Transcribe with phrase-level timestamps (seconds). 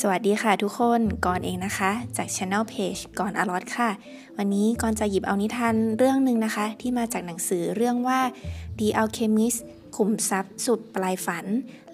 [0.00, 3.90] สวัสดีค่ะทุกคนก่อนเองนะคะ จาก Channel Page ก่อนอลอตค่ะ
[4.36, 8.20] วันนี้ก่อนจะหยิบเอานิทานเรื่องหนึ่งนะคะ ที่มาจากหนังสือเรื่องว่า
[8.78, 9.58] The Alchemist
[9.96, 11.44] ขุมทรัพย์สุดปลายฝัน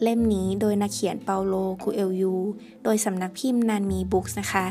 [0.02, 2.34] เล่มนี้โดยนักเขียนเปาโลคูเอลญู
[2.84, 4.66] โดยสำนักพิมพ์นานมีบุ๊กส์นะคะ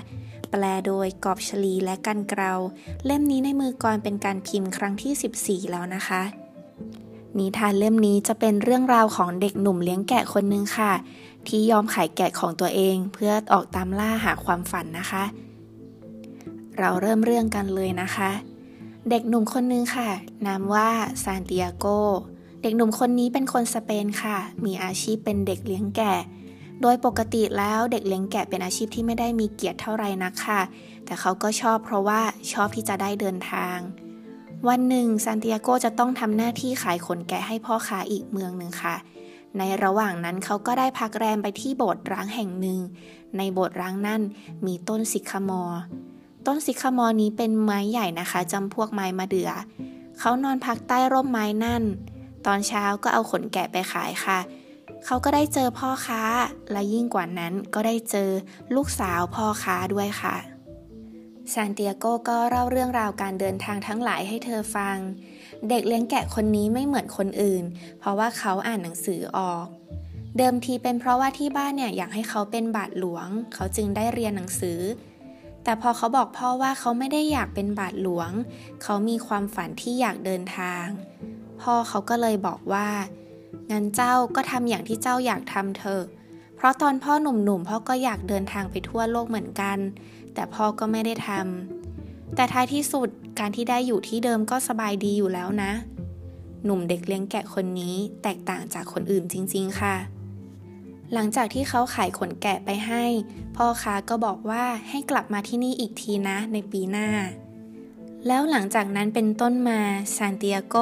[0.50, 2.54] แปลโดยกอบชลีและกันเกลา
[3.05, 6.23] เล่มนี้ในมือกรเป็นการพิมพ์ครั้งที่ 14 แล้วนะคะ
[7.39, 10.92] นิทานเล่มนี้จะเป็นเรื่องราวของเด็กหนุ่มเลี้ยงแกะคนหนึ่งค่ะ
[11.47, 15.23] ที่ยอมขายแกะของตัวเองเพื่อออกตามล่าหาความฝันนะคะ
[16.79, 18.31] เราเริ่มเรื่องกันเลยนะคะ
[19.09, 20.09] เด็กหนุ่มคนนึงค่ะ
[20.45, 20.89] นามว่า
[21.23, 21.86] ซานติอาโก
[22.61, 26.14] เด็กหนุ่มคนนี้เป็นคนสเปนค่ะ มีอาชีพเป็นเด็กเลี้ยงแกะ
[26.81, 30.61] โดยปกติแล้วเด็กเลี้ยงแกะเป็นอาชีพที่ไม่ได้มีเกียรติเท่าไรนักค่ะ
[31.05, 32.22] แต่เขาก็ชอบเพราะว่า
[32.53, 33.78] ชอบที่จะได้เดินทาง
[34.67, 38.95] วันหนึ่งซานติอาโกจะต้องทำหน้าที่ขายขนแกะให้พ่อค้าอีกเมืองหนึ่งค่ะ
[39.58, 42.80] ในระหว่างนั้นเขาก็ได้พักแรมไปที่โบสถ์ร้างแห่งหนึ่ง
[43.38, 44.22] ในโบสถ์ร้างนั่น
[44.66, 45.64] มีต้นซิคามอ
[46.48, 49.52] ต้นซิคามอนี้เป็นไม้ใหญ่นะคะจำพวกไม้มาเดือ
[50.20, 51.84] เขานอนพักใต้ร่มไม้นั่น
[52.46, 54.40] ตอนเช้าก็เอาขนแกะไปขายค่ะ
[55.06, 56.22] เขาก็ได้เจอพ่อค้า
[56.72, 58.30] และยิ่งกว่านั้นก็ได้เจอ
[58.76, 60.36] ลูกสาวพ่อค้าด้วยค่ะ
[61.54, 64.98] ซานเตียโกก็เล่าเรื่องราวการเดินทางทั้งหลายให้เธอฟัง
[65.70, 67.64] เด็กเลี้ยงแกะคนนี้ไม่เหมือนคนอื่น
[68.00, 69.66] เพราะว่าเขาอ่านหนังสือออก
[70.38, 74.80] เดิมทีเป็นเพราะว่าที่บ้านเนี่ยอยากให้เขาเป็นบาทหลวง เขาจึงได้เรียนหนังสือ
[75.64, 78.32] แต่พอเขาบอกพ่อว่าเขาไม่ได้อยากเป็นบาทหลวง
[78.84, 80.86] เขามีความฝันที่อยากเดินทาง
[81.62, 82.88] พ่อเขาก็เลยบอกว่า
[83.72, 86.04] งั้นเจ้าก็ทำอย่างที่เจ้าอยากทำเถอะ
[86.56, 89.78] เพราะตอนพ่อหนุ่มๆพ่อก็อยากเดินทางไปทั่วโลกเหมือนกัน
[90.34, 91.81] แต่พ่อก็ไม่ได้ทำ
[92.36, 95.72] แต่ท้ายที่สุดการที่ได้อยู่ที่เดิมก็สบายดีอยู่แล้วนะ
[96.64, 99.96] หนุ่มเด็กเลี้ยงแกะคนนี้แตกต่างจากคนอื่นจริง ๆ ค่ะ
[101.14, 103.05] หลังจากที่เขาขายขนแกะไปให้
[103.55, 107.10] พ่อค้าก็บอกว่าให้กลับมาที่นี่อีกทีนะในปีหน้า
[108.28, 109.80] แล้วหลังจากนั้นเป็นต้นมา
[110.16, 110.76] ซานติอาโก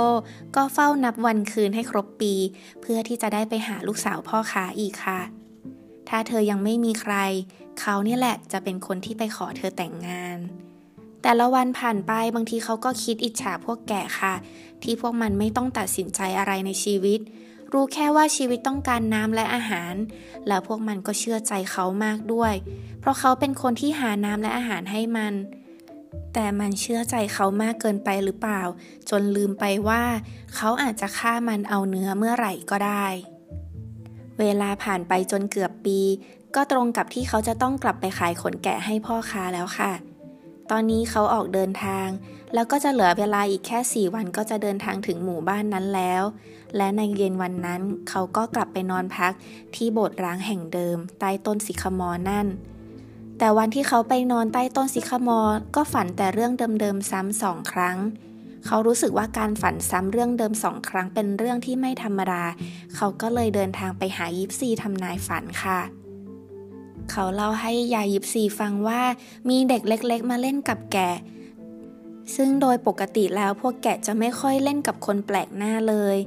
[0.55, 2.33] ก็เฝ้านับวันคืนให้ครบปี
[2.81, 5.21] เพื่อที่จะได้ไปหาลูกสาวพ่อค้าอีกค่ะ
[6.09, 7.15] ถ้าเธอยังไม่มีใคร
[7.79, 10.37] เขาเนี่ยแหละจะเป็นคนที่ไปขอเธอแต่งงาน
[11.21, 14.33] แต่ละวันผ่านไปบางทีเขาก็คิดอิจฉาพวกแก่ค่ะ
[14.83, 17.19] ที่พวกมันไม่ต้องตัดสินใจอะไรในชีวิต
[17.73, 19.93] รู้แค่ว่าชีวิตต้องการน้ำและอาหาร
[20.47, 22.53] แล้วพวกมันก็เชื่อใจเขามากด้วย
[22.99, 25.33] เพราะเขาเป็นคนที่หาน้ำและอาหารให้มัน
[26.33, 28.61] แต่มันเชื่อใจเขามากเกินไปหรือเปล่า
[29.09, 30.03] จนลืมไปว่า
[30.55, 33.07] เขาอาจจะฆ่ามันเอาเนื้อเมื่อไหร่ก็ได้
[34.39, 35.99] เวลาผ่านไปจนเกือบปี
[36.55, 39.91] ก็ตรงกับที่เขาจะต้องกลับไปขายขนแกะให้พ่อค้าแล้วค่ะ
[40.71, 42.07] ตอนนี้เขาออกเดินทาง
[42.53, 46.23] แล้วก็จะเหลือเวลาอีกแค่ 4 วันก็จะเดินทางถึงหมู่บ้านนั้นแล้ว
[46.77, 49.33] และในเย็นวันนั้นเขาก็กลับไปนอนพัก
[49.75, 52.47] ที่โบสถ์ร้างแห่งเดิม ใต้ต้นสิคมอนั่น
[53.37, 55.39] แต่วันที่เขาไปนอนใต้ต้นสิคมอ
[55.75, 57.97] ก็ฝันแต่เรื่องเดิมๆซ้ำสองครั้ง
[58.65, 62.43] เขารู้สึกว่าการฝันซ้ำเรื่องเดิมสองครั้งเป็นเรื่องที่ไม่ธรรมดา
[62.95, 65.79] เขาก็เลยเดินทางไปหายิปซีทำนายฝันค่ะ
[67.11, 69.01] เขาเล่าให้ยายยิบซีฟังว่า
[69.49, 71.11] มีเด็กเล็กๆ มาเล่นกับแกะ
[72.35, 76.17] ซึ่งโดยปกติแล้วพวกแกะจะไม่ค่อยเล่นกับคนแปลกหน้าเลย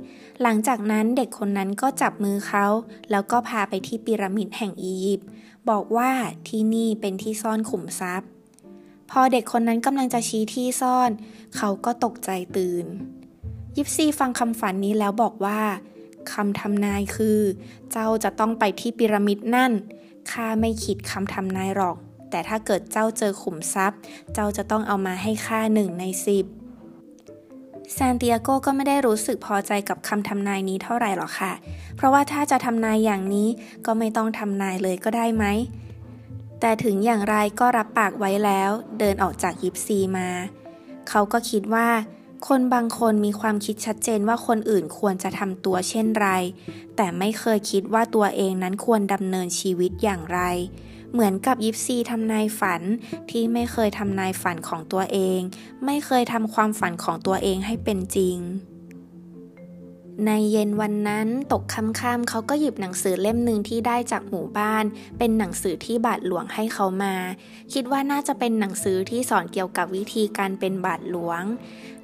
[0.43, 2.67] หลังจากนั้นเด็กคนนั้นก็จับมือเขา
[3.11, 5.29] แล้วก็พาไปที่พีระมิดแห่งอียิปต์
[5.71, 6.11] บอกว่า
[6.49, 8.29] ที่นี่เป็นที่ซ่อนขุมทรัพย์
[9.11, 11.11] พอเด็กคนนั้นกำลังจะชี้ที่ซ่อน
[11.57, 12.87] เขาก็ตกใจตื่น
[13.77, 15.61] ยิปซีฟังคำฝันนี้แล้วบอกว่า
[16.33, 17.41] คำทำนายคือ
[17.91, 19.73] เจ้าจะต้องไปที่พีระมิดนั่น
[20.31, 21.97] ข้าไม่คิดคำทำนายหรอก
[22.31, 23.99] แต่ถ้าเกิดเจ้าเจอขุมทรัพย์
[24.35, 26.45] เจ้าจะต้องเอามาให้ข้าหนึ่งในสิบ
[27.97, 31.53] ซานติอาโกก็ไม่ได้รู้สึกพอใจกับคำทำนายนี้เท่าไหร่หรอกค่ะ
[31.97, 33.49] เพราะว่าถ้าจะทำนายอย่างนี้
[33.87, 35.45] ก็ไม่ต้องทำนายเลยก็ได้ไหม
[36.61, 40.29] แต่ถึงอย่างไรก็รับปากไว้แล้ว เดินออกจากยิปซีมา
[41.09, 41.89] เขาก็คิดว่า
[42.49, 46.29] คนบางคนมีความคิดชัดเจนว่าคนอื่นควรจะทำตัวเช่นไร
[46.97, 50.41] แต่ไม่เคยคิดว่าตัวเองนั้นควรดำเนินชีวิตอย่างไร
[51.13, 52.83] เหมือนกับยิปซีทำนายฝัน
[53.31, 55.41] ที่ไม่เคยทำนายฝันของตัวเอง
[55.85, 58.37] ไม่เคยทำความฝันของตัวเองให้เป็นจริง
[60.27, 64.85] ในเย็นวันนั้นตกค่ำๆเขาก็หยิบหนังสือเล่มหนึ่งที่ได้จากหมู่บ้าน
[65.19, 67.15] เป็นหนังสือที่บาทหลวงให้เขามา
[67.73, 71.43] คิดว่าน่าจะเป็นหนังสือที่สอนเกี่ยวกับวิธีการเป็นบาทหลวง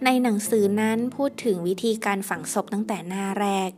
[0.05, 3.71] ในหนังสือนั้นพูดถึงวิธีการฝังศพตั้งแต่หน้าแรก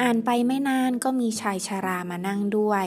[0.00, 2.84] อ่านไปไม่นานก็มีชายชารามานั่งด้วย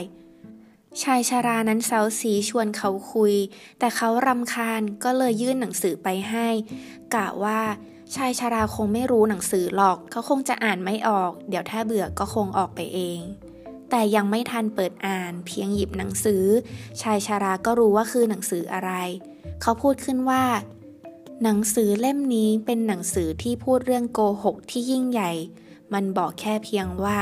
[1.02, 3.34] ชายชารานั้นเซาสีชวนเขาคุย
[3.78, 6.48] แต่เขารำคาญก็เลยยื่นหนังสือไปให้
[7.14, 7.60] กะว่า
[8.14, 13.20] ชายชาราคงไม่รู้หนังสือหรอก เขาคงจะอ่านไม่ออก เดี๋ยวถ้าเบื่อก็คงออกไปเอง
[13.90, 16.44] แต่ยังไม่ทันเปิดอ่าน เพียงหยิบหนังสือ
[17.02, 18.92] ชายชาราก็รู้ว่าคือหนังสืออะไร
[19.62, 20.44] เขาพูดขึ้นว่า
[21.42, 25.32] หนังสือเล่มนี้เป็นหนังสือที่พูดเรื่องโกหกที่ยิ่งใหญ่
[25.92, 27.18] มันบอกแค่เพียงว่า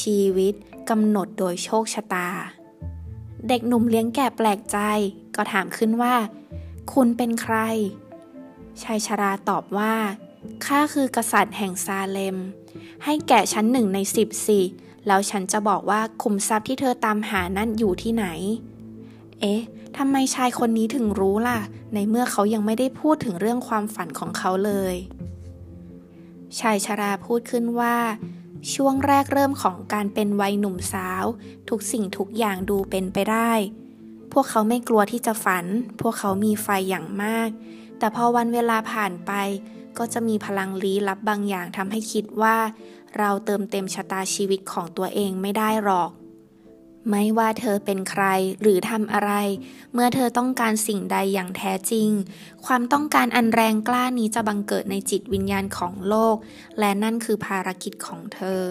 [0.00, 0.54] ชีวิต
[0.90, 2.28] กำหนดโดยโชคชะตา
[3.48, 4.78] เด็กหนุ่มเลี้ยงแก่แปลกใจ
[5.36, 6.14] ก็ถามขึ้นว่า
[6.92, 7.56] คุณเป็นใคร
[8.82, 9.94] ชายชาราตอบว่า
[10.66, 12.36] ข้าคือกษัตริย์แห่งซาเลม
[13.04, 14.60] ให้แก่ฉันหนึ่งในสิบสิ
[15.06, 18.26] แล้วฉันจะบอกว่าคุมทรัพย์ที่เธอตามหานั่นอยู่ที่ไหน
[19.40, 19.62] เอ๊ะ
[19.96, 21.60] ทำไมชายคนนี้ถึงรู้ล่ะ
[21.94, 24.94] ในเมื่อเขายังไม่ได้พูดถึงเรื่องความฝันของเขาเลย
[26.58, 27.96] ชายชราพูดขึ้นว่า
[28.74, 31.24] ช่วงแรกเริ่มของการเป็นวัยหนุ่มสาว
[31.68, 33.52] ทุกสิ่งทุกอย่างดูเป็นไปได้
[34.32, 35.64] พวกเขาไม่กลัวที่จะฝัน
[36.00, 37.48] พวกเขามีไฟอย่างมาก
[37.98, 39.32] แต่พอวันเวลาผ่านไป
[39.98, 42.56] ก็จะมีพลังลี้ลับบางอย่างทำให้คิดว่า
[43.18, 46.10] เราเติมเต็มชะตาชีวิตของตัวเองไม่ได้หรอก
[47.10, 48.24] ไม่ว่าเธอเป็นใคร
[48.62, 49.32] หรือทำอะไร
[49.92, 52.10] เมื่อเธอต้องการสิ่งใดอย่างแท้จริง
[52.66, 56.36] ความต้องการอันแรงกล้านี้จะบังเกิดในจิตวิญญาณของโลก
[56.78, 58.62] และนั่นคือภารกิจของเธอ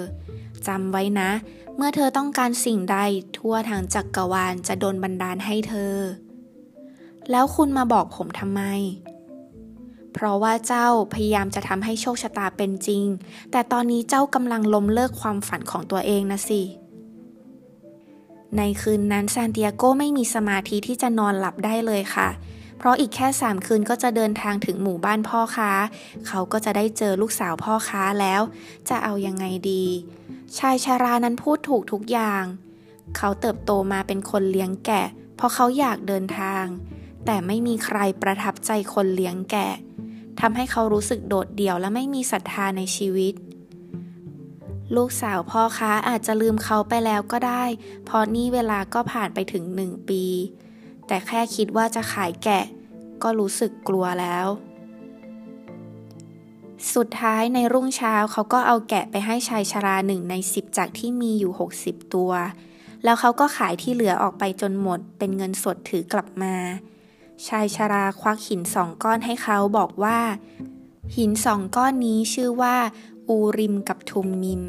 [0.67, 1.31] จำไว้นะ
[1.75, 2.97] เมื่อเธอต้องการสิ่งใด
[3.37, 5.95] ทั่วทางจักกรวาลจะโดนบันดาลให้เธอ
[7.31, 8.61] แล้วคุณมาบอกผมทำไม
[10.15, 13.05] เพราะว่าเจ้าพยายามจะทำให้โชคชะตาเป็นจริง
[13.51, 16.61] แต่ตอนนี้เจ้ากำลังล้มเลิกความฝันของตัวเองนะสิ
[18.57, 22.29] ในคืนนั้นซานติอาโกไม่มีสมาธิที่จะนอนหลับได้เลยค่ะ
[22.77, 25.71] เพราะอีกแค่สามคืนก็จะเดินทางถึงหมู่บ้านพ่อค้า
[26.27, 28.41] เขาก็จะได้เจอลูกสาวพ่อค้าแล้ว
[28.89, 29.83] จะเอายังไงดี
[30.57, 32.43] ชายชารานั้นพูดถูกทุกอย่าง
[33.17, 36.65] เขาเติบโตมาเป็นคนเลี้ยงแกะ เพราะเขาอยากเดินทาง
[37.25, 39.69] แต่ไม่มีใครประทับใจคนเลี้ยงแกะ
[40.41, 43.33] ทำให้เขารู้สึกโดดเดี่ยวและไม่มีศรัทธาในชีวิต
[44.95, 47.63] ลูกสาวพ่อค้าอาจจะลืมเขาไปแล้วก็ได้
[48.05, 50.23] เพราะนี่เวลาก็ผ่านไปถึงหนึ่งปี
[51.07, 52.65] แต่แค่คิดว่าจะขายแกะ
[53.23, 54.47] ก็รู้สึกกลัวแล้ว
[56.95, 61.51] สุดท้ายในรุ่งเช้าเขาก็เอาแกะไปให้ชายชราหนึ่งในสิบจากที่มีอยู่
[61.83, 62.31] 60 ตัว
[63.03, 66.55] แล้วเขาก็ขายที่เหลือออกไปจนหมดเป็นเงินสดถือกลับมา
[67.47, 70.19] ชายชราควักหินสองก้อนให้เขาบอกว่า
[71.17, 72.75] หินสองก้อนนี้ชื่อว่า
[73.29, 74.63] อูริมกับทุมมิม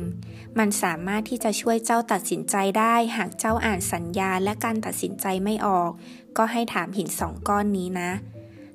[0.59, 5.91] มันสามารถที่จะช่วยเจ้าตัดสินใจได้ หากเจ้าอ่านสัญญาและการตัดสินใจไม่ออก
[6.37, 8.11] ก็ให้ถามหินสองก้อนนี้นะ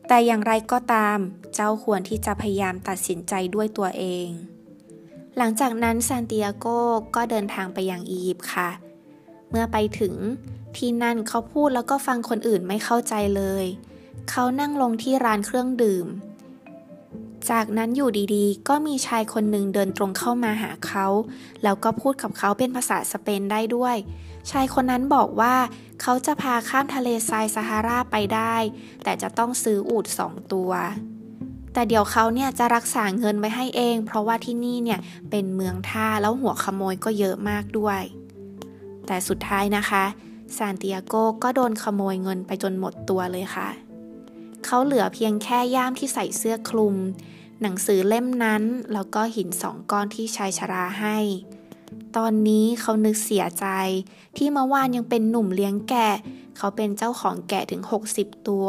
[0.08, 1.18] แต่อย่างไรก็ตาม
[1.56, 4.28] เจ้าควรที่จะพยายามตัดสินใจด้วยตัวเอง
[5.38, 6.66] หลังจากนั้นซานติอาโก
[7.16, 8.70] ก็เดินทางไปยังอียิปต์ค่ะ
[9.50, 10.16] เมื่อไปถึง
[10.78, 13.66] ที่นั่นเขาพูดแล้วก็ฟังคนอื่นไม่เข้าใจเลย
[14.32, 16.08] เขานั่งลงที่ร้านเครื่องดื่ม
[17.52, 21.08] จากนั้นอยู่ดีๆ ก็มีชายคนหนึ่งเดินตรงเข้ามาหาเขา
[21.64, 23.96] แล้วก็พูดกับเขาเป็นภาษาสเปนได้ด้วย
[24.52, 25.56] ชายคนนั้นบอกว่า
[26.02, 28.56] เขาจะพาข้ามทะเลทรายซาฮาราไปได้
[29.04, 30.72] แต่จะต้องซื้ออูดสองตัว
[31.74, 38.02] แต่เดี๋ยวเขาเนี่ยจะรักษาเงินไว้ให้เอง เพราะว่าที่นี่เนี่ยเป็นเมืองท่าแล้วหัวขโมยก็เยอะมากด้วย
[39.08, 40.06] แต่สุดท้ายนะคะ
[40.58, 41.14] ซานติอาโก
[41.44, 43.70] ก็โดนขโมยเงินไปจนหมดตัวเลยค่ะ
[44.66, 46.96] เขาเหลือเพียงแค่ย่ามที่ใส่เสื้อคลุม
[47.62, 48.64] หนังสือเล่มนั้น
[48.94, 51.18] แล้วก็หินสองก้อนที่ชายชราให้
[52.18, 53.66] ตอนนี้เขานึกเสียใจ
[54.38, 56.10] ที่เมื่อวานยังเป็นหนุ่มเลี้ยงแกะ
[56.58, 57.82] เขาเป็นเจ้าของแกะถึง
[58.16, 58.68] 60 ตัว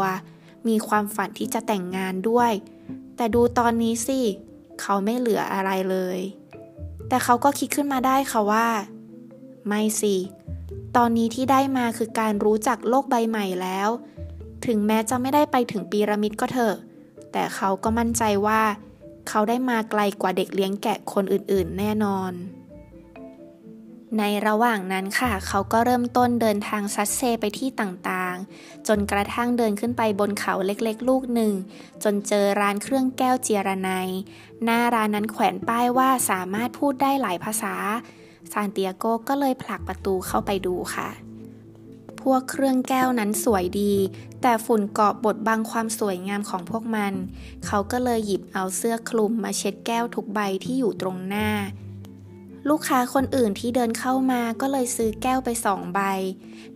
[0.69, 2.53] มีความฝันที่จะแต่งงานด้วย
[3.17, 4.21] แต่ดูตอนนี้สิ
[4.81, 6.19] เขาไม่เหลืออะไรเลย
[7.09, 8.67] แต่เขาก็คิดขึ้นมาได้ค่ะว่า
[9.66, 10.16] ไม่สิ
[10.97, 13.88] ตอนนี้ที่ได้มาคือการรู้จักโลกใบใหม่แล้ว
[14.66, 16.75] ถึงแม้จะไม่ได้ไปถึงปีระมิดก็เถอะ
[17.33, 18.62] แต่เขาก็มั่นใจว่า
[19.28, 22.33] เขาได้มาไกลกว่าเด็กเลี้ยงแกะคนอื่นๆ แน่นอน
[24.19, 31.52] ในระหว่างนั้นค่ะ เขาก็เริ่มต้นเดินทางซัดเซไปที่ต่างๆ จนกระทั่งเดินขึ้นไปบนเขาเล็กๆ ลูกหนึ่ง
[32.04, 34.09] จนเจอร้านเครื่องแก้วเจียรนาย
[34.64, 37.75] หน้าร้านนั้นแขวนป้ายว่าสามารถพูดได้หลายภาษา
[38.52, 41.11] ซานเตียโกก็เลยผลักประตูเข้าไปดูค่ะ
[42.21, 43.94] พวกเครื่องแก้วนั้นสวยดี
[44.42, 47.12] แต่ฝุ่นเกาะบดบังความสวยงามของพวกมัน
[47.66, 51.49] เขาก็เลยหยิบเอาเสื้อคลุมมาเช็ดแก้วทุกใบที่อยู่ตรงหน้า
[52.68, 56.00] ลูกค้าคนอื่นที่เดินเข้ามาก็เลยซื้อแก้วไปสองใบ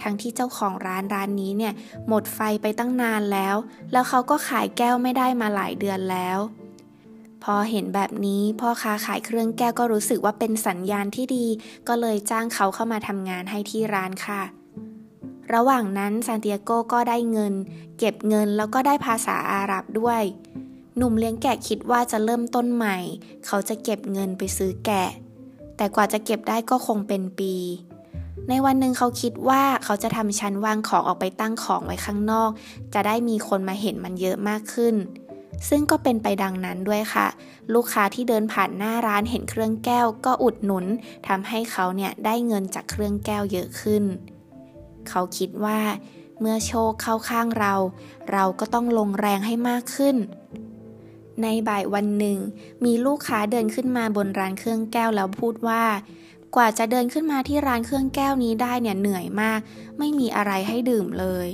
[0.03, 1.75] ทั้งที่เจ้าของร้านร้านนี้เนี่ย
[2.09, 3.57] หมดไฟไปตั้งนานแล้ว
[3.93, 6.39] แล้วเขาก็ขายแก้วไม่ได้มาหลายเดือนแล้ว
[7.51, 11.47] พอเห็นแบบนี้พ่อค้าขายเครื่องแก้วก็รู้สึกว่าเป็นสัญญาณที่ดี
[11.89, 14.43] ก็เลยจ้างเขาเข้ามาทำงานให้ที่ร้านค่ะ
[15.55, 17.55] ระหว่างนั้นซานติอาโกก็ได้เงิน
[17.99, 20.23] เก็บเงินแล้วก็ได้ภาษาอาหรับด้วย
[20.97, 22.97] หนุ่มเลี้ยงแกะคิดว่าจะเริ่มต้นใหม่
[23.47, 25.09] เขาจะเก็บเงินไปซื้อแกะ
[25.77, 27.55] แต่กว่าจะเก็บได้ก็คงเป็นปี
[28.49, 32.51] ในวันหนึ่งเขาคิดว่าเขาจะทำชั้นวางของออกไปตั้งของไว้ข้างนอก
[32.95, 34.97] จะได้มีคนมาเห็นมันเยอะมากขึ้น
[35.69, 37.27] ซึ่งก็เป็นไปดังนั้นด้วยค่ะ
[37.75, 40.85] ลูกค้าที่เดินผ่านหน้าร้านเห็นเครื่องแก้วก็อุดหนุน
[41.29, 44.05] ทำให้เขาเนี่ยได้เงินจากเครื่องแก้วเยอะขึ้น
[45.09, 45.81] เขาคิดว่า
[46.41, 47.75] เมื่อโชคเข้าข้างเรา
[48.33, 50.17] เราก็ต้องลงแรงให้มากขึ้น
[51.43, 52.39] ในบ่ายวันหนึ่ง
[52.85, 55.83] มีลูกค้าเดินขึ้นมาบนร้านเครื่องแก้วแล้วพูดว่า
[56.57, 59.61] กว่าจะเดินขึ้นมาที่ร้านเครื่องแก้วนี้ได้เนี่ยเหนื่อยมาก
[59.99, 61.49] ไม่มีอะไรให้ดื่มเลย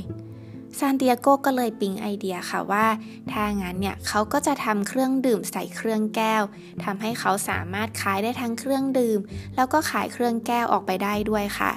[0.79, 2.87] ซานติอาโกก็เลยปิ๊งไอเดียค่ะว่า
[3.31, 6.43] ถ้างั้นเนี่ยเขาก็จะทำเครื่องดื่มใส่เครื่องแก้ว
[6.85, 9.19] ทำให้เขาสามารถขายได้ทั้งเครื่องดื่ม
[9.57, 11.73] แล้วก็ขายเครื่องแก้วออกไปได้ด้วยค่ะ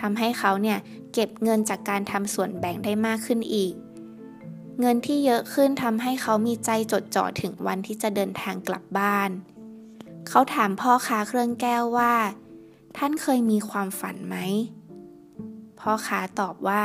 [0.00, 0.78] ทำให้เขาเนี่ย
[1.12, 3.72] เก็บเงินจากการทำส่วนแบ่งได้มากขึ้นอีก
[4.80, 9.30] เงินที่เยอะขึ้นทำให้เขามีใจจดจ่อถึงวันที่จะเดินทางกลับบ้าน
[10.28, 12.14] เขาถามพ่อค้าเครื่องแก้วว่า
[12.96, 14.36] ท่านเคยมีความฝันไหม
[15.80, 16.84] พ่อค้าตอบว่า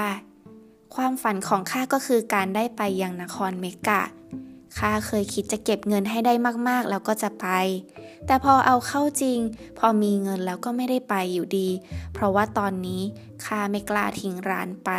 [0.95, 4.01] ความฝันของข้าก็คือการได้ไปยังนครเมกะ
[4.77, 6.33] ข้าเคยคิดจะเก็บเงินให้ได้
[6.69, 7.47] มากๆ แล้วก็จะไป
[8.25, 9.39] แต่พอเอาเข้าจริง
[9.77, 11.69] พอมีเงินแล้วก็ไม่ได้ไปอยู่ดี
[12.13, 13.01] เพราะว่าตอนนี้
[13.45, 14.91] ข้าไม่กล้าทิ้งร้านไป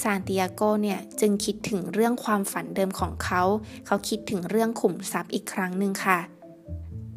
[0.00, 3.42] ซานติอาโกเนี่ยจึงคิดถึงเรื่องความฝันเดิมของเขา
[3.86, 6.18] เขาคิดถึงเรื่องขุมทรัพย์อีกครั้งหนึ่งค่ะ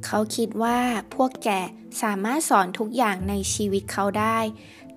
[0.06, 0.80] เขาคิดว่า
[1.16, 1.50] พวกแก
[2.02, 4.38] สามารถสอนทุกอย่างในชีวิตเขาได้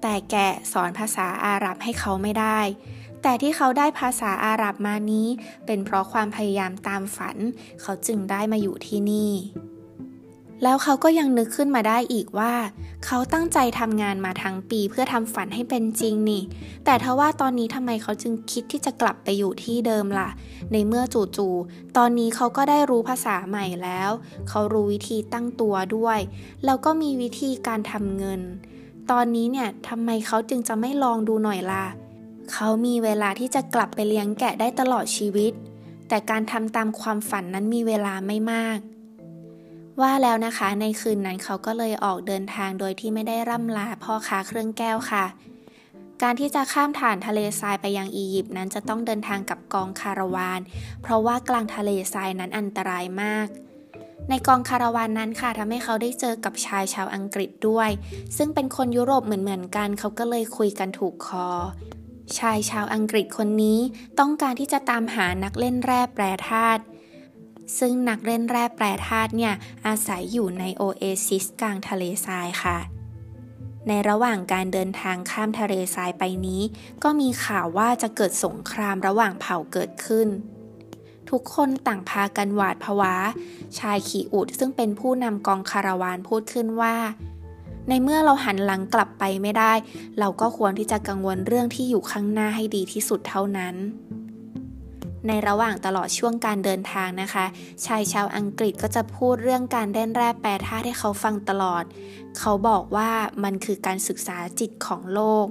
[0.09, 0.37] แต่แก
[0.73, 2.61] สอนภาษาอาหรับให้เขาไม่ได้
[3.23, 5.29] แต่ที่เขาได้ภาษาอาหรับมานี้
[5.67, 7.37] เป็นเพราะความพยายามตามฝัน
[7.83, 9.33] เขาจึงได้มาอยู่ที่นี่
[10.63, 12.55] แล้วเขาก็ยังนึกขึ้นมาได้อีกว่า
[13.07, 16.43] เขาตั้งใจทำงานมาทั้งปีเพื่อทำฝันให้เป็นจริงนี่
[16.85, 20.29] แต่ทว่าตอนนี้ทำไมเขาจึงคิดที่จะกลับไปอยู่ที่เดิมล่ะ
[20.73, 24.11] ในเมื่อจู่ๆตอนนี้เขาก็ได้รู้ภาษาใหม่แล้ว
[24.49, 26.19] เขารู้วิธีตั้งตัวด้วย
[26.65, 28.43] แล้วก็มีวิธีการทำเงิน
[29.11, 31.85] ตอนนี้เนี่ยทำไมเขาจึงจะไม่ลองดูหน่อยล่ะ
[32.53, 35.53] เขามีเวลาที่จะกลับไปเลี้ยงแกะได้ตลอดชีวิต
[36.09, 38.79] แต่การทำตามความฝันนั้นมีเวลาไม่มาก
[40.01, 45.25] ว่าแล้วนะคะในคืนนั้นเขาก็เลยออกเดินทางโดยที่ไม่ได้ร่ำลาพ่อค้าเครื่องแก้วค่ะ
[46.23, 50.61] การที่จะข้ามฐานทะเลทรายไปยังอียิปต์นั้นจะต้องเดินทางกับกองคาราวาน
[51.03, 53.47] เพราะว่ากลางทะเลทรายนั้นอันตรายมาก
[54.30, 57.90] ในกองคาราวานนั้นค่ะทำให้เขาได้เจอกับชายชาวอังกฤษด้วย
[58.37, 61.49] ซึ่งเป็นคนยุโรปเหมือนๆกันเขาก็เลยคุยกันถูกคอ
[62.38, 63.78] ชายชาวอังกฤษคนนี้
[64.18, 66.83] ต้องการที่จะตามหานักเล่นแร่แปรธาตุ
[67.78, 69.54] ซึ่งนักเล่นแร่แปรธาตุเนี่ย
[69.87, 72.78] อาศัยอยู่ในโอเอซิสกลางทะเลทรายค่ะ
[73.88, 76.62] ในระหว่างการเดินทางข้ามทะเลทรายไปนี้
[77.02, 80.28] ก็มีข่าวว่าจะเกิดสงครามระหว่างเผ่าเกิดขึ้น
[81.30, 83.14] ทุกคนต่างพากันหวาดผวา
[83.78, 86.97] ชายขี่อูดซึ่งเป็นผู้นำกองคาราวานพูดขึ้นว่า
[87.88, 89.73] ในเมื่อเราหันหลังกลับไปไม่ได้
[90.18, 93.75] เราก็ควรที่จะกังวลเรื่องที่อยู่ข้างหน้าให้ดีที่สุดเท่านั้น
[95.26, 97.45] ในระหว่างตลอดช่วงการเดินทางนะคะ
[97.87, 101.85] ชายชาวอังกฤษก็จะพูดเรื่องการเล่นแร่แปรธาตุให้เขาฟังตลอด
[102.38, 103.11] เขาบอกว่า
[103.45, 105.47] มันคือการศึกษาจิตของโลก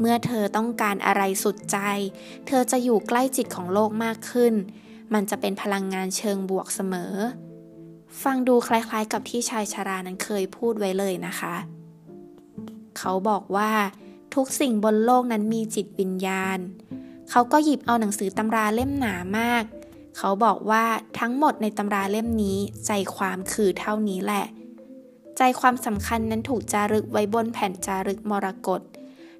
[0.00, 1.78] เมื่อเธอต้องการอะไรสุดใจ
[2.46, 4.54] เธอจะอยู่ใกล้จิตของโลกมากขึ้น
[5.12, 7.14] มันจะเป็นพลังงานเชิงบวกเสมอ
[8.22, 11.54] ฟังดูคล้ายๆ กับที่ชายชารานั้นเคยพูดไว้เลยนะคะ
[12.98, 13.72] เขาบอกว่า
[14.34, 16.58] ทุกสิ่งบนโลกนั้นมีจิตวิญญาณ
[17.30, 19.64] เขาก็หยิบเอาหนังสือตำราเล่มหนามาก
[20.16, 20.84] เขาบอกว่า
[21.18, 24.46] ทั้งหมดในตำราเล่มนี้ใจความคือเท่านี้แหละ
[25.36, 28.80] ใจความสำคัญนั้นถูกจารึกไว้บนแผ่นจารึกมรกต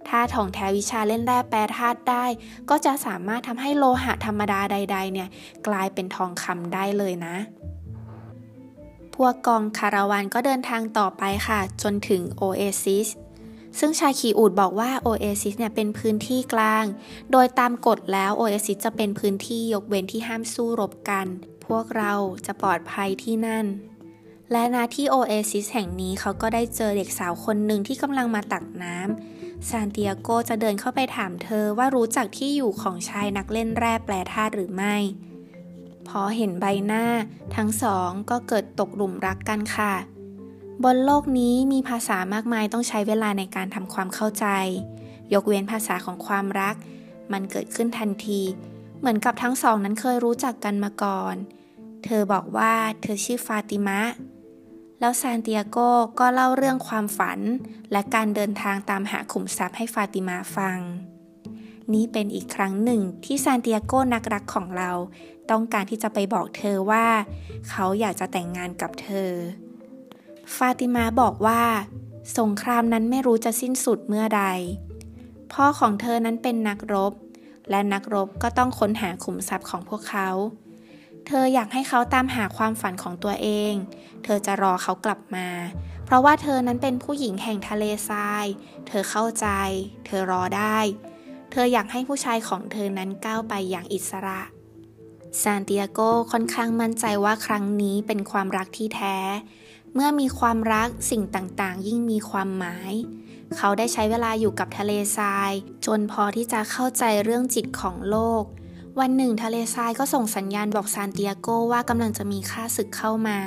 [0.08, 2.24] ถ้าท่องแท้วิชาเล่นแร่แปรธาตุได้
[2.70, 5.28] ก็จะสามารถทำให้โลหะธรรมดาใด ๆ เนี่ย
[5.66, 7.36] กลายเป็นทองคำได้เลยนะ
[9.14, 13.08] พวกกองคาราวานก็เดินทางต่อไปค่ะ จนถึงโอเอซิส
[13.78, 16.84] ซึ่งชายขี่อูฐบอกว่าโอเอซิสเนี่ยเป็นพื้นที่กลาง
[17.32, 21.26] โดยตามกฎแล้วโอเอซิสจะเป็นพื้นที่ยกเว้นที่ห้ามสู้รบกัน
[21.66, 22.12] พวกเรา
[22.46, 23.66] จะปลอดภัยที่นั่น
[24.52, 34.96] และ ณ ที่โอเอซิสแห่งนี้เขาก็ได้เจอเด็กสาวคนหนึ่งที่กำลังมาตักน้ำซานติอาโกจะเดินเข้าไปถามเธอว่ารู้จักที่อยู่ของชายนักเล่นแร่แปรธาตุหรือไม่
[36.08, 37.04] พอเห็นใบหน้า
[37.56, 39.94] ทั้งสองก็เกิดตกหลุมรักกันค่ะ
[40.84, 44.46] บนโลกนี้มีภาษามากมายต้องใช้เวลาในการทำความเข้าใจ
[45.32, 46.74] ยกเว้นภาษาของความรัก
[47.32, 48.40] มันเกิดขึ้นทันที
[49.00, 51.34] เหมือนกับทั้งสองนั้นเคยรู้จักกันมาก่อน
[52.04, 54.00] เธอบอกว่าเธอชื่อฟาติมะ
[55.00, 55.78] แล้วซานติอาโก
[56.18, 57.40] ก็เล่าเรื่องความฝัน
[57.92, 60.78] และการเดินทางตามหาขุมทรัพย์ให้ฟาติมาฟัง
[61.94, 64.90] นี่เป็นอีกครั้งหนึ่งที่ซานติอาโกนักรักของเรา
[65.50, 67.06] ต้องการที่จะไปบอกเธอว่า
[67.68, 69.30] เขาอยากจะแต่งงานกับเธอ
[70.56, 71.62] ฟาติมาบอกว่า
[72.38, 74.44] สงครามนั้นไม่รู้จะสิ้นสุดเมื่อใด
[75.52, 77.12] พ่อของเธอนั้นเป็นนักรบ
[77.70, 80.28] และนักรบก็ต้องค้นหาขุมทรัพย์ของพวกเขา
[81.32, 83.72] เธออยากให้เขาตามหาความฝันของตัวเอง
[84.24, 85.48] เธอจะรอเขากลับมา
[86.04, 88.44] เพราะว่าเธอนั้นเป็นผู้หญิงแห่งทะเลทราย
[88.86, 89.46] เธอเข้าใจ
[90.06, 90.78] เธอรอได้
[91.50, 94.40] เธออยากให้ผู้ชายของเธอนั้นก้าวไปอย่างอิสระ
[95.42, 96.00] ซานติอาโก
[96.32, 99.16] ค่อนข้างมั่นใจว่าครั้งนี้เป็นความรักที่แท้
[99.94, 102.92] เมื่อมีความรักสิ่งต่างๆ ยิ่งมีความหมาย
[103.56, 105.52] เขาได้ใช้เวลาอยู่กับทะเลทราย
[105.86, 108.44] จนพอที่จะเข้าใจเรื่องจิตของโลก
[108.98, 113.38] วันหนึ่งทะเลทรายก็ส่งสัญญาณบอกซานติอาโกว่ากำลังจะมีค่าศึกเข้ามา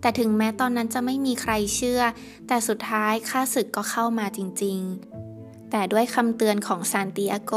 [0.00, 2.02] แต่ถึงแม้ตอนนั้นจะไม่มีใครเชื่อ
[2.48, 4.80] แต่สุดท้ายค่าศึกก็เข้ามาจริง
[5.26, 7.52] ๆ แต่ด้วยคำเตือนของซานติอาโก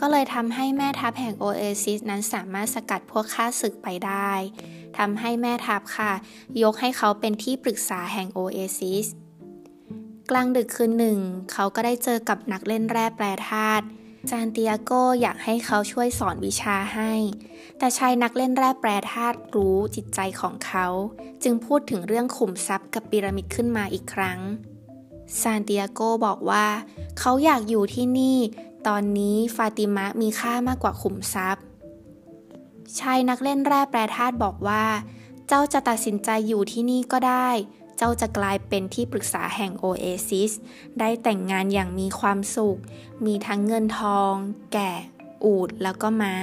[0.00, 4.30] ก็เลยทำให้แม่ทัพแห่งโอเอซิสนั้นสามารถสกัดพวกข้าศึกไปได้
[4.98, 6.12] ทำให้แม่ทัพค่ะ
[6.62, 9.06] ยกให้เขาเป็นที่ปรึกษาแห่งโอเอซิส
[10.30, 11.18] กลางดึกคืนหนึ่ง
[11.52, 13.86] เขาก็ได้เจอกับนักเล่นแร่แปรธาตุ
[14.30, 17.12] ซานติอาโกอยากให้เขาช่วยสอนวิชาให้
[17.78, 20.86] แต่ชายนักเล่นแร่แปรธาตุรู้จิตใจของเขา
[21.42, 24.38] จึงพูดถึงเรื่องขุมทรัพย์กับพีระมิดขึ้นมาอีกครั้ง
[25.40, 26.66] ซานติอาโกบอกว่า
[27.18, 28.38] เขาอยากอยู่ที่นี่
[28.86, 31.64] ตอนนี้ฟาติมะมีค่ามากกว่าขุมทรัพย์
[32.98, 34.84] ชายนักเล่นแร่แปรธาตุบอกว่า
[35.48, 37.48] เจ้าจะตัดสินใจอยู่ที่นี่ก็ได้
[37.98, 40.52] เจ้าจะกลายเป็นที่ปรึกษาแห่งโอเอซิส
[41.00, 42.78] ได้แต่งงานอย่างมีความสุข
[43.24, 44.32] มีทั้งเงินทอง
[44.72, 44.92] แกะ
[45.44, 46.36] อูดแล้วก็ม้า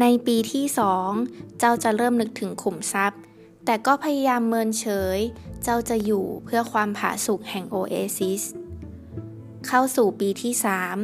[0.00, 1.10] ในปีที่สอง
[1.58, 3.20] เจ้าจะเริ่มนึกถึงขุมทรัพย์
[3.64, 5.18] แต่ก็พยายามเมินเฉย
[5.62, 8.42] เจ้าจะอยู่เพื่อความผาสุกแห่งโอเอซิส
[9.66, 10.96] เข้าสู่ปีที่สาม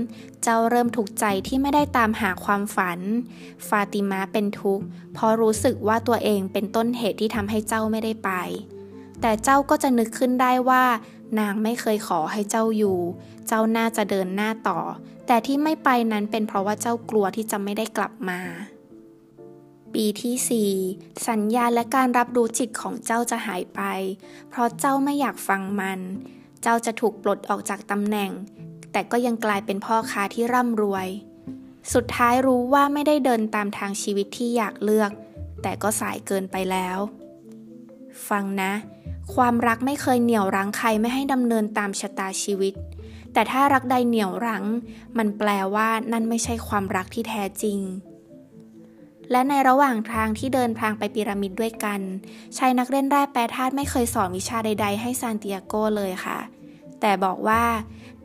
[0.43, 3.01] เจ้าเริ่มถูกใจที่ไม่ได้ตามหาความฝัน
[3.69, 8.31] ฟาติมาเป็นทุกข์เพราะรู้สึกว่าตัวเองเป็นต้นเหตุที่ทำให้เจ้าไม่ได้ไป
[9.27, 10.85] แต่เจ้าก็จะนึกขึ้นได้ว่า
[11.39, 12.99] นางไม่เคยขอให้เจ้าอยู่
[13.49, 14.81] เจ้าน่าจะเดินหน้าต่อ
[15.27, 18.41] แต่ที่ไม่ไปนั้นเป็นเพราะว่าเจ้ากลัวที่จะไม่ได้กลับมา
[19.95, 23.81] ปีที่ 4 สัญญาและการรับรู้จิตของเจ้าจะหายไป
[24.51, 26.01] เพราะเจ้าไม่อยากฟังมัน
[26.63, 28.31] เจ้าจะถูกปลดออกจากตำแหน่ง
[28.93, 31.09] แต่ก็ยังกลายเป็นพ่อค้าที่ร่ำรวย
[31.93, 35.11] สุดท้ายรู้ว่าไม่ได้เดินตามทางชีวิตที่อยากเลือก
[35.63, 36.99] แต่ก็สายเกินไปแล้ว
[38.31, 38.73] ฟังนะ
[39.35, 42.75] ความรักไม่เคยเหนี่ยวรั้งใครไม่ให้ดำเนินตามชะตาชีวิต
[43.33, 44.65] แต่ถ้ารักใดเหนี่ยวรั้ง
[45.19, 47.79] มันแปลว่านั่นไม่ใช่ความรักที่แท้จริง
[49.31, 52.01] และในระหว่างทางที่เดินทางไปพีระมิดด้วยกัน
[52.57, 56.39] ชายนักเล่นแร่แปรธาตุไม่เคยสอนวิชาใด ๆ ให้ซานติอาโกเลยค่ะ
[57.01, 57.65] แต่บอกว่า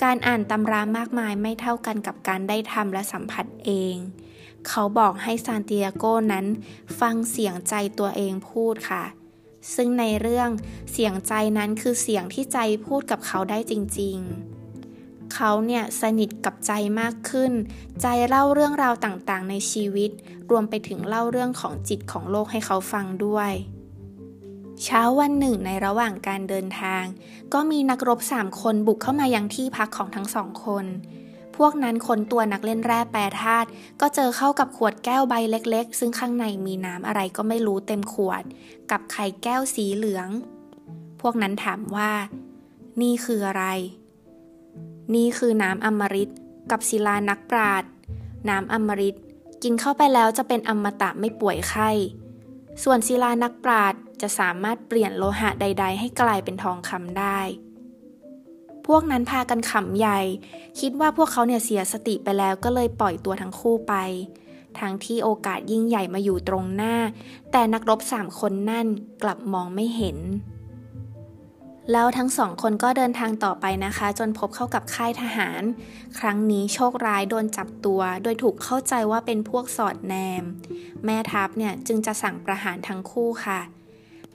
[0.04, 3.96] การอ่านตำรามากมายไม่เท่ากันกับการได้ทำและสัมผัสเอง
[4.68, 6.46] เขาบอกให้ซานติอาโกนั้น
[7.00, 9.04] ฟังเสียงใจตัวเองพูดค่ะ
[9.76, 10.50] ซึ่งในเรื่อง
[10.92, 17.52] เสียงใจนั้นคือเสียงที่ใจพูดกับเขาได้จริงๆ เขาเนี่ยสนิทกับใจมากขึ้น
[18.02, 20.12] ใจเล่าเรื่องราวต่างๆ ในชีวิต
[20.52, 23.52] รวมไปถึงเล่าเรื่องของจิตของโลกให้เขาฟังด้วย
[24.84, 27.04] เช้าวันหนึ่งในระหว่างการเดินทาง
[27.54, 30.86] ก็มีนักรบสามคนบุกเข้ามายังที่พักของทั้งสองคน
[31.60, 33.68] พวกนั้นคนตัวนักเล่นแร่แปรธาตุ
[34.02, 38.44] ก็เจอเข้ากับขวดแก้วใบเล็กๆ ซึ่งข้างในมีน้ำอะไรก็ไม่รู้เต็มขวด
[38.92, 40.30] กับไข่แก้วสีเหลือง
[41.22, 42.12] พวกนั้นถามว่า
[43.02, 43.66] นี่คืออะไร
[45.16, 46.30] นี่คือน้ำอมฤต
[46.72, 47.84] กับศิลานักปราด
[48.50, 49.16] น้ำอมฤต
[49.64, 51.90] กินเข้าไปแล้วจะเป็นอมตะไม่ป่วยไข้
[52.84, 57.40] ส่วนศิลานักปราดจะสามารถเปลี่ยนโลหะใด ๆ ให้กลายเป็นทองคำได้
[58.90, 60.20] พวกนั้นพากันขำใหญ่
[60.80, 63.94] คิดว่าพวกเขาเนี่ยเสียสติไปแล้วก็เลยปล่อยตัวทั้งคู่ไป
[64.80, 66.96] ทั้งที่โอกาสยิ่งใหญ่มาอยู่ตรงหน้า
[67.52, 68.88] แต่นักรบสามคนนั่น
[69.24, 70.18] กลับมองไม่เห็น
[71.92, 75.62] แล้วทั้งสองคนก็เดินทางต่อไปนะคะ จนพบเข้ากับค่ายทหาร
[76.20, 80.44] ครั้งนี้โชคร้ายโดนจับตัว โดยถูกเข้าใจว่าเป็นพวกสอดแนม
[81.06, 83.60] แม่ทัพเนี่ยจึงจะสั่งประหารทั้งคู่ค่ะ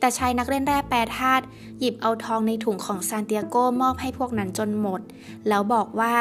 [0.05, 1.45] แต่ชายนักเล่นแร่แปรธาตุ
[1.81, 5.01] หยิบเอาทองในถุงของซานเตียโกมอบให้พวกนั้นจนหมด
[5.49, 6.15] แล้วบอกว่า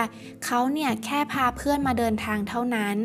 [0.46, 2.98] เขาเนี่ยแค่พาเพื่อนมาเดินทางเท่านั้น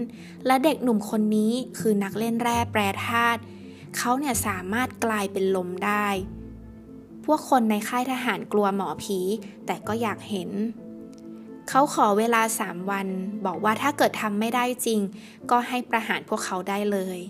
[0.46, 3.40] และเด็กหนุ่มคนนี้คือนักเล่นแร่แปรธาตุ
[3.96, 6.06] เขาเนี่ยสามารถกลายเป็นลมได้
[7.24, 9.18] พวกคนในค่ายทหารกลัวหมอผี
[9.66, 10.50] แต่ก็อยากเห็น
[11.68, 13.06] เขาขอเวลาสามวัน
[13.46, 15.00] บอกว่าถ้าเกิดทำไม่ได้จริง
[15.50, 17.20] ก็ให้ประหารพวกเขาได้เลย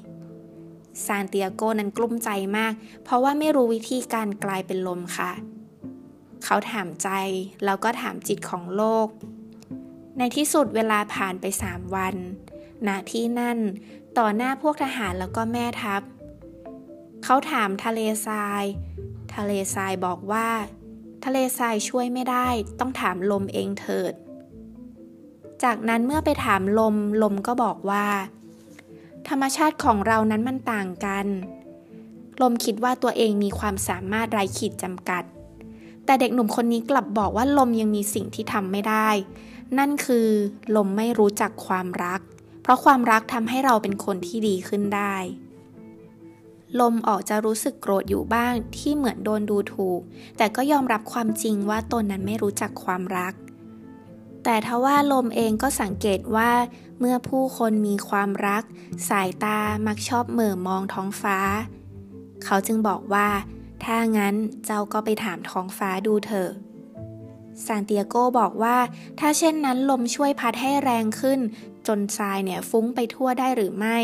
[1.06, 2.72] ซานเตียโกนั้นกลุ้มใจมาก
[3.04, 5.32] เพราะว่าไม่รู้วิธีการกลายเป็นลมค่ะ
[6.44, 7.08] เขาถามใจ
[7.64, 9.08] แล้วก็ถามจิตของโลก
[10.18, 12.14] ในที่สุดเวลาผ่านไปสามวัน
[12.87, 13.58] ณที่นั่น
[14.18, 16.02] ต่อหน้าพวกทหารแล้วก็แม่ทัพ
[17.24, 18.64] เขาถามทะเลทราย
[19.34, 20.48] ทะเลทรายบอกว่า
[21.24, 22.48] ทะเลทรายช่วยไม่ได้
[22.80, 24.12] ต้องถามลมเองเถิด
[25.64, 28.06] จากนั้นเมื่อไปถามลม ลมก็บอกว่า
[29.28, 31.26] ธรรมชาติของเรานั้นมันต่างกัน
[32.42, 35.24] ลมคิดว่าตัวเองมีความสามารถไร้ขีดจำกัด
[36.04, 39.09] แต่เด็กหนุ่มคนนี้กลับบอกว่าลมยังมีสิ่งที่ทำไม่ได้
[39.78, 40.28] นั่นคือ
[40.76, 42.20] ลมไม่รู้จักความรัก
[42.62, 45.16] เพราะความรักทำให้เราเป็นคนที่ดีขึ้นได้
[46.81, 50.00] ลมออกจะรู้สึกโกรธอยู่บ้างที่เหมือนโดนดูถูก
[50.37, 53.35] แต่ก็ยอมรับความจริงว่าตนนั้นไม่รู้จักความรัก
[54.50, 56.50] แต่ทว่าลมเองก็สังเกตว่า
[56.98, 58.62] เมื่อผู้คนมีความรัก
[59.08, 61.38] สายตามักชอบเหม่อมองท้องฟ้า
[62.44, 63.28] เขาจึงบอกว่า
[63.84, 64.34] ถ้างั้น
[64.64, 66.50] เจ้าก็ไปถามท้องฟ้าดูเถอะ
[67.64, 68.76] ซานเตียโกบอกว่า
[69.18, 71.40] ถ้าเช่นนั้นลมช่วยพัดให้แรงขึ้น
[71.87, 73.98] จนทรายเนี่ยฟุ้งไปทั่วได้หรือไม่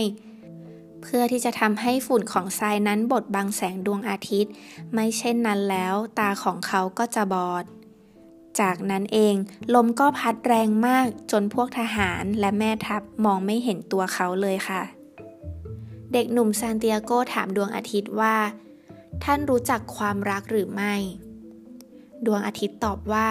[1.02, 4.52] เพื่อที่จะทำให้ฝุ่นของทรายนั้นบดบังแสงดวงอาทิตย์
[4.92, 7.64] ไม่เช่นนั้นแล้ว ตาของเขาก็จะบอด
[8.60, 9.34] จากนั้นเอง
[9.74, 14.82] ลมก็พัดแรงมากจนพวกทหารและแม่ทัพมองไม่เห็นตัวเขาเลยค่ะ
[16.12, 18.36] เด็กหนุ่มซานเตียโกถามดวงอาทิตย์ว่า
[19.24, 20.94] ท่านรู้จักความรักหรือไม่
[22.26, 23.28] ดวงอาทิตย์ตอบว่า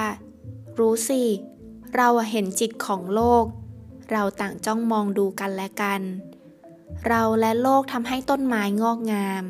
[0.80, 1.24] รู้สิ
[1.96, 3.46] เราเห็นจิตของโลก
[4.12, 6.02] เราต่างจ้องมองดูกันและกัน
[7.08, 9.44] เราและโลกทำให้ต้นไม้งอกงาม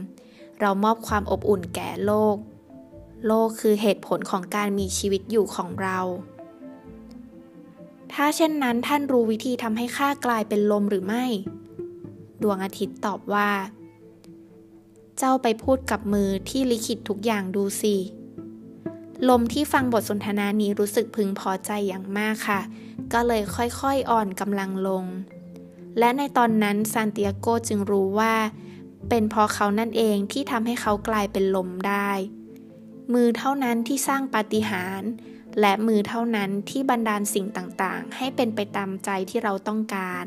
[0.59, 2.35] เรามอบความอบอุ่นแก่โลก
[3.25, 5.99] โลกคือเหตุผลของการมีชีวิตอยู่ของเรา
[8.13, 11.25] ถ้าเช่นนั้นท่านรู้วิธีทำให้ข้ากลายเป็นลมหรือไม่
[12.41, 13.51] ดวงอาทิตย์ตอบว่า
[15.17, 17.95] เจ้าไปพูดกับมือที่ลิขิตทุกอย่างดูสิ
[19.29, 22.61] ลมที่ฟังบทสนทนานี้รู้สึกพึงพอใจอย่างมากค่ะ
[23.13, 25.05] ก็เลยค่อยๆอ่อนกำลังลง
[25.99, 28.33] และในตอนนั้นซานติอาโกจึงรู้ว่า
[29.09, 32.09] เป็นเพราะเขานั่นเองที่ทำให้เขากลายเป็นลมได้
[33.13, 35.11] มือเท่านั้นที่สร้างปาฏิหาริย์
[35.61, 40.25] และมือเท่านั้นที่บันดาลสิ่งต่างๆ ให้เป็นไปตามใจที่เราต้องการ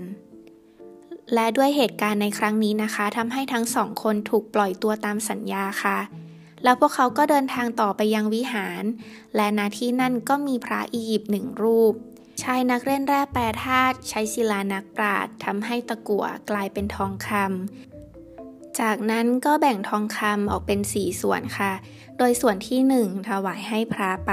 [1.35, 5.99] และด้วยเหตุการณ์ในครั้งนี้นะคะทำให้ทั้งสองคนถูกปล่อยตัวตามสัญญาค่ะ
[6.65, 8.83] แล้วพวกเขาก็เดินทางต่อไปยังวิหาร
[9.37, 11.95] และณที่นั่นก็มีพระอียิปต์หนึ่งรูป
[12.43, 17.96] ชายนักเล่นแร่แปรธาตุใช้ศิลานักปราดทำให้ตะกั่วกลายเป็นทองคำ
[18.81, 21.73] จากนั้นก็แบ่งทองคำออกเป็นสี่ส่วนค่ะ
[22.19, 24.33] โดยส่วนที่หนึ่งถวายให้พระไป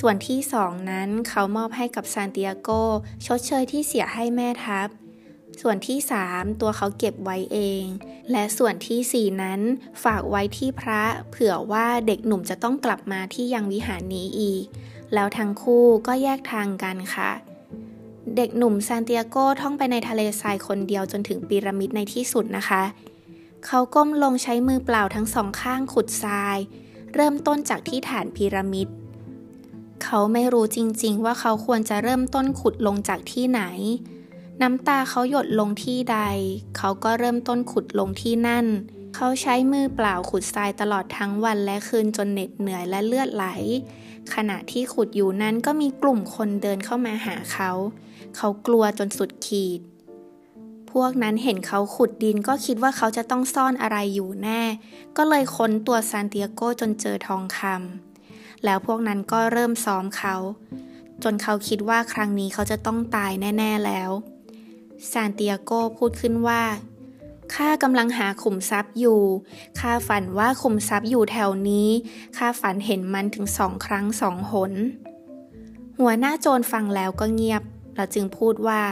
[0.00, 2.68] ส่วนที่สองนั้นเขามอบให้กับซานติอาโก
[3.26, 4.88] ชดเชยที่เสียให้แม่ทัพ
[5.60, 7.84] ส่วนที่สามตัวเขาเก็บไว้เอง
[8.30, 9.60] และส่วนที่สี่นั้น
[10.04, 14.64] ฝากไว้ที่พระเผื่อว่าเด็กหนุ่มจะต้องกลับมาที่ยังวิหารนี้อีก
[15.14, 17.30] แล้วทั้งคู่ก็แยกทางกันค่ะ
[18.36, 22.82] เด็กหนุ่มซานติอาโกท่องไปในทะเลทรายคนเดียวจนถึงพีระมิดในที่สุดนะคะ
[23.66, 26.58] เขาก้มลงใช้มือเปล่าทั้งสองข้างขุดทราย
[27.14, 28.88] เริ่มต้นจากที่ฐานพีระมิด
[30.04, 33.62] เขาไม่รู้จริงๆ ว่าเขาควรจะเริ่มต้นขุดลงจากที่ไหน
[34.62, 36.18] น้ำตาเขาหยดลงที่ใด
[36.76, 38.66] เขาก็เริ่มต้นขุดลงที่นั่น
[39.16, 43.46] เขาใช้มือเปล่าขุดทรายตลอดทั้งวันและคืนจนเหน็ดเหนื่อยและเลือดไหล
[44.34, 47.70] ขณะที่ขุดอยู่นั้นก็มีกลุ่มคนเดินเข้ามาหาเขา
[48.36, 49.80] เขากลัวจนสุดขีด
[50.92, 54.62] พวกนั้นเห็นเขาขุดดินก็คิดว่าเขาจะต้องซ่อนอะไรอยู่แน่
[55.16, 60.36] ก็เลยค้นตัวซานติอาโกจนเจอทองคำแล้วพวกนั้นก็เริ่มซ้อมเขา
[61.22, 64.10] จนเขาคิดว่าครั้งนี้เขาจะต้องตายแน่ ๆแล้ว
[65.12, 66.62] ซานติอาโกพูดขึ้นว่า
[67.54, 69.20] ข้ากำลังหาขุมทรัพย์อยู่
[69.80, 71.88] ข้าฝันว่าขุมทรัพย์อยู่แถวนี้
[72.36, 74.72] ข้าฝันเห็นมันถึงสองครั้งสองหน
[76.00, 77.62] หัวหน้าโจรฟังแล้วก็เงียบ
[77.94, 78.82] แล้วจึงพูดว่า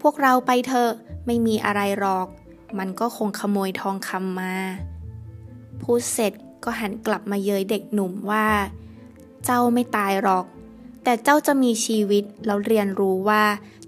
[0.00, 0.92] พวกเราไปเถอะ
[1.28, 2.28] ไม่มีอะไรหรอก
[2.78, 4.54] มันก็คงขโมยทองคำมา
[5.82, 6.32] พูดเสร็จ
[6.64, 8.46] ก็หันกลับมาเย้ยเด็กหนุ่มว่า
[9.44, 10.46] เจ้าไม่ตายหรอก
[11.04, 13.44] แต่เจ้าจะมีชีวิตแล้วเรียนรู้ว่า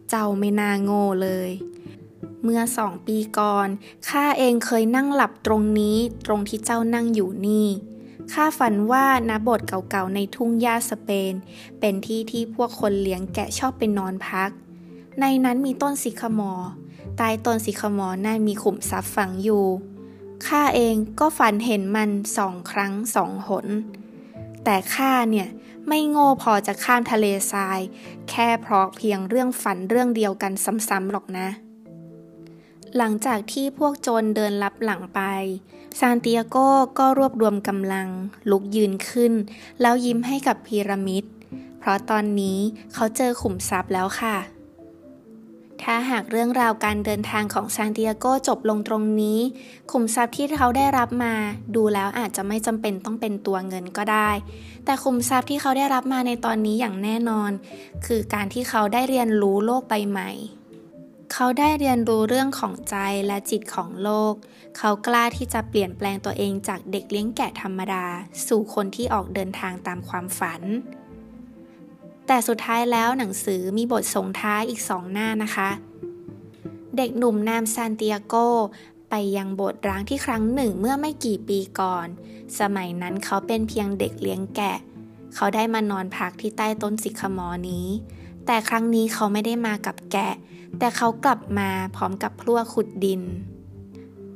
[0.08, 1.50] เจ้าไม่น่าโง่เลย
[2.42, 3.68] เมื่อสองปีก่อน
[4.08, 7.68] ข้าเองเคยนั่งหลับตรงนี้ตรงที่เจ้านั่งอยู่นี่
[8.32, 11.32] ข้าฝันว่าณบทเก่าๆในทุ่งหญ้าสเปน
[11.80, 14.50] เป็นที่ที่พวกคนเลี้ยงแกะชอบไปนอนพัก
[15.20, 16.52] ในนั้นมีต้นสิคมอ
[17.22, 19.64] ใต้ต้นสิคมอนั่นมีขุมทรัพย์ฝังอยู่
[20.46, 23.66] ข้าเองก็ฝันเห็นมันสองครั้งสองหน
[24.64, 25.48] แต่ข้าเนี่ย
[25.88, 27.80] ไม่โง่พอจะข้ามทะเลทราย
[28.30, 30.52] แค่เพราะเพียงเรื่องฝันเรื่องเดียวกัน
[30.88, 31.48] ซ้ำๆหรอกนะ
[32.96, 35.20] หลังจากที่พวกโจรเดินลับหลังไป
[36.00, 36.56] ซานติอาโก
[36.98, 38.08] ก็รวบรวมกำลัง
[38.50, 39.32] ลุกยืนขึ้น
[39.80, 41.24] แล้วยิ้มให้กับพีระมิด
[41.78, 42.58] เพราะตอนนี้
[42.94, 44.36] เขาเจอขุมทรัพย์แล้วค่ะ
[45.82, 49.40] ถ้าหากเรื่องราวการเดินทางของซานติอาโกจบลงตรงนี้
[49.90, 51.34] ขุมทรัพย์ที่เขาได้รับมา
[51.76, 54.30] ดูแล้วอาจจะไม่จำเป็นต้องเป็นตัวเงินก็ได้
[54.84, 57.50] แต่ขุมทรัพย์ที่เขาได้รับมาในตอนนี้อย่างแน่นอน
[58.06, 60.30] คือการที่เขาได้เรียนรู้โลกใบใหม่
[61.32, 64.34] เขาได้เรียนรู้เรื่องของใจและจิตของโลก
[64.78, 68.04] เขากล้าที่จะเปลี่ยนแปลงตัวเองจากเด็กเลี้ยงแกะธรรมดา
[68.46, 70.62] สู่คนที่ออกเดินทางตามความฝัน
[72.32, 75.70] แต่สุดท้ายแล้วหนังสือมีบทส่งท้ายอีกสองหน้านะคะ
[76.96, 78.34] เด็กหนุ่มนามซานติอาโก
[79.10, 82.06] ไปยังโบสถ์ร้างที่ครั้งหนึ่งเมื่อไม่กี่ปีก่อน
[82.60, 84.76] สมัยนั้นเขาเป็นเพียงเด็กเลี้ยงแกะ
[85.34, 87.86] เขาได้มานอนพักที่ใต้ต้นสิคมอนี้
[88.46, 90.34] แต่ครั้งนี้เขาไม่ได้มากับแกะ
[90.78, 93.22] แต่เขากลับมาพร้อมกับพลั่วขุดดิน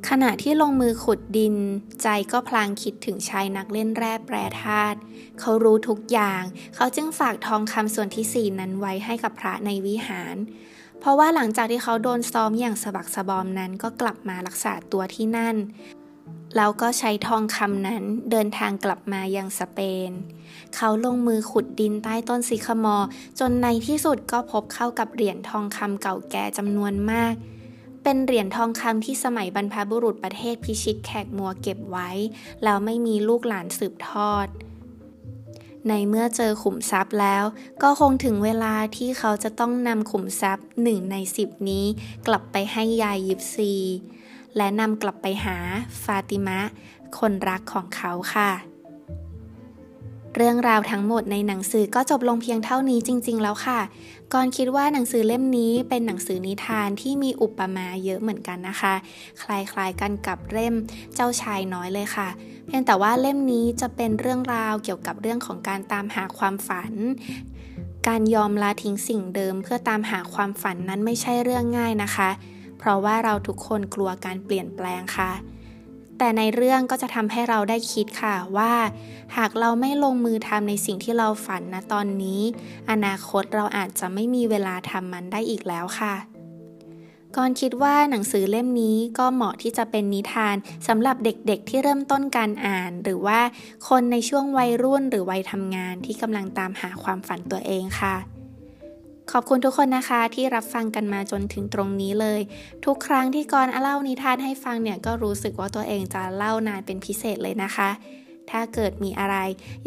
[0.09, 1.55] ขณะที่ลงมือขุดดิน
[2.03, 4.99] ใจก็พลางคิดถึงชายนักเล่นแร่แปรธาตุ
[5.41, 6.43] เขารู้ทุกอย่าง
[6.75, 10.37] เขาจึงฝากทองคำส่วนที่สี่นั้นไว้ให้กับพระในวิหาร
[11.01, 15.57] เพราะว่าหลังจากที่เขาโดนซ้อมอย่างสะบักสะบอมนั้นก็กลับมารักษาตัวที่นั่น
[16.57, 20.11] แล้วก็ใช้ทองคำนั้นเดินทางกลับมายังสเปน
[20.77, 22.97] เขาลงมือขุดดินใต้ต้นซิคมอ
[23.41, 32.11] จนในที่สุดก็พบเข้ากับเหรียญทองคำเก่าแก่จำนวนมากเเป็นเหรียญทองคำที่สมัยบรรพบุรุษประเทศพิชิตแขกมัวเก็บไว้
[32.65, 34.47] แล้วไม่มีลูกหลานสืบทอด
[35.89, 37.45] ในเมื่อเจอขุมทรัพย์แล้ว
[37.83, 41.85] ก็คงถึงเวลาที่เขาจะต้องนำขุมทรัพย์หนึ่งในสิบนี้
[42.27, 43.73] กลับไปให้ยายยิปซี
[44.57, 45.57] และนำกลับไปหา
[46.05, 46.61] ฟาติมะ
[47.19, 48.51] คนรักของเขาค่ะ
[50.37, 53.81] เรื่องราวทั้งหมดในหนังสือก็จบลงเพียงเท่านี้จริง ๆ แล้วค่ะ
[54.37, 58.95] ก่อนคิดว่าหนังสือเล่มนี้เป็นหนังสือนิทานที่มีอุปมาเยอะเหมือนกันนะคะ
[59.43, 60.75] คล้ายๆกันกับเล่ม
[61.15, 62.29] เจ้าชายน้อยเลยค่ะ
[62.67, 66.93] เพียงแต่ว่าเล่มนี้จะเป็นเรื่องราวเกี่ยวกับเรื่องของการตามหาความฝัน
[68.09, 72.31] การยอมละทิ้งสิ่งเดิม เพื่อตามหาความฝันนั้นไม่ใช่เรื่องง่ายนะคะ
[72.79, 75.31] เพราะว่าเราทุกคนกลัวการเปลี่ยนแปลงค่ะ
[76.19, 78.73] แต่ในเรื่องก็จะทำให้เราได้คิดค่ะว่า
[79.37, 82.41] หากเราไม่ลงมือทำในสิ่งที่เราฝันนะตอนนี้
[82.91, 86.15] อนาคตเราอาจจะไม่มีเวลาทำมันได้อีกแล้วค่ะ
[87.37, 90.57] ก่อนคิดว่าหนังสือเล่มนี้ก็เหมาะที่จะเป็นนิทาน
[90.89, 93.41] สำหรับเด็กๆที่เริ่มต้นการอ่าน หรือว่า
[93.89, 98.34] คนในช่วงวัยรุ่นหรือวัยทำงานที่กำลังตามหาความฝันตัวเองค่ะ
[99.33, 102.41] ขอบคุณทุกคนนะคะที่รับฟังกันมาจนถึงตรงนี้เลย
[102.85, 107.91] ทุกครั้งที่กรเล่านิทานให้ฟังเนี่ยก็รู้สึกว่าตัวเองจะเล่านานเป็นพิเศษเลยนะคะ
[108.51, 109.37] ถ้าเกิดมีอะไร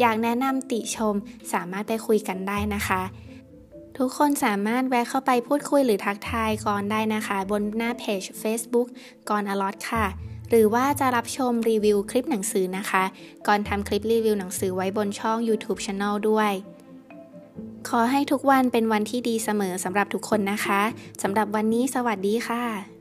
[0.00, 1.14] อยากแนะนำติชม
[1.52, 3.02] สามารถไปคุยกันได้นะคะ
[3.98, 8.86] ทุกคนสามารถแวะเข้าไปพูดคุยหรือทักทายกรได้นะคะ บนหน้าเพจ Facebook
[9.28, 10.06] กรอลอตค่ะ
[10.50, 13.04] หรือว่าจะรับชมรีวิวคลิปหนังสือนะคะ
[13.46, 16.52] ก่อนทำคลิปรีวิวหนังสือไว้บนช่อง YouTube Channel ด้วย
[17.88, 20.82] ขอให้ทุกวันเป็นวันที่ดีเสมอสำหรับทุกคนนะคะ
[21.22, 22.97] สำหรับวันนี้สวัสดีค่ะ